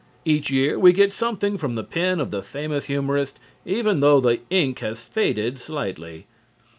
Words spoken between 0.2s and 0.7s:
Each